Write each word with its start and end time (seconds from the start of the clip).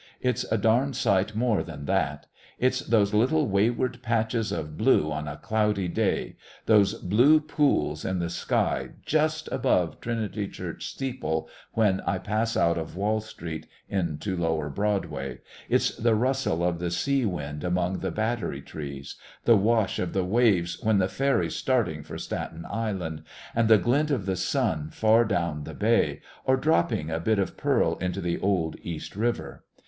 It's 0.19 0.51
a 0.51 0.57
darned 0.57 0.95
sight 0.95 1.35
more 1.35 1.61
than 1.61 1.85
that. 1.85 2.25
It's 2.57 2.79
those 2.79 3.13
little 3.13 3.47
wayward 3.47 4.01
patches 4.01 4.51
of 4.51 4.75
blue 4.75 5.11
on 5.11 5.27
a 5.27 5.37
cloudy 5.37 5.87
day; 5.87 6.37
those 6.65 6.95
blue 6.95 7.39
pools 7.39 8.03
in 8.03 8.17
the 8.17 8.31
sky 8.31 8.93
just 9.05 9.47
above 9.51 10.01
Trinity 10.01 10.47
Church 10.47 10.87
steeple 10.87 11.47
when 11.73 12.01
I 12.01 12.17
pass 12.17 12.57
out 12.57 12.79
of 12.79 12.95
Wall 12.97 13.19
Street 13.21 13.67
into 13.87 14.35
Lower 14.35 14.71
Broadway; 14.71 15.41
it's 15.69 15.95
the 15.95 16.15
rustle 16.15 16.63
of 16.63 16.79
the 16.79 16.89
sea 16.89 17.23
wind 17.23 17.63
among 17.63 17.99
the 17.99 18.09
Battery 18.09 18.63
trees; 18.63 19.17
the 19.45 19.55
wash 19.55 19.99
of 19.99 20.13
the 20.13 20.25
waves 20.25 20.81
when 20.81 20.97
the 20.97 21.07
Ferry's 21.09 21.55
starting 21.55 22.01
for 22.01 22.17
Staten 22.17 22.65
Island, 22.71 23.21
and 23.53 23.67
the 23.69 23.77
glint 23.77 24.09
of 24.09 24.25
the 24.25 24.35
sun 24.35 24.89
far 24.89 25.25
down 25.25 25.63
the 25.63 25.75
Bay, 25.75 26.21
or 26.43 26.57
dropping 26.57 27.11
a 27.11 27.19
bit 27.19 27.37
of 27.37 27.55
pearl 27.55 27.97
into 27.97 28.19
the 28.19 28.39
old 28.39 28.75
East 28.81 29.15
River. 29.15 29.63